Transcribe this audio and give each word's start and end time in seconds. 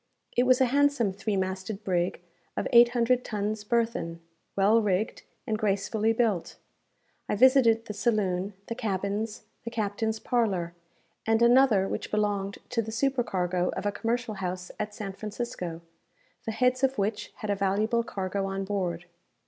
It 0.35 0.47
was 0.47 0.59
a 0.59 0.65
handsome 0.73 1.13
three 1.13 1.37
masted 1.37 1.83
brig 1.83 2.21
of 2.57 2.67
eight 2.73 2.89
hundred 2.89 3.23
tons 3.23 3.63
burthen, 3.63 4.19
well 4.55 4.81
rigged, 4.81 5.21
and 5.45 5.59
gracefully 5.59 6.11
built. 6.11 6.55
I 7.29 7.35
visited 7.35 7.85
the 7.85 7.93
saloon, 7.93 8.55
the 8.65 8.73
cabins, 8.73 9.43
the 9.63 9.69
captain's 9.69 10.17
parlour, 10.17 10.73
and 11.27 11.39
another 11.43 11.87
which 11.87 12.09
belonged 12.09 12.57
to 12.71 12.81
the 12.81 12.91
supercargo 12.91 13.69
of 13.77 13.85
a 13.85 13.91
commercial 13.91 14.33
house 14.33 14.71
at 14.79 14.95
San 14.95 15.13
Francisco, 15.13 15.81
the 16.47 16.51
heads 16.51 16.83
of 16.83 16.97
which 16.97 17.31
had 17.35 17.51
a 17.51 17.55
valuable 17.55 18.01
cargo 18.01 18.47
on 18.47 18.65
board. 18.65 19.05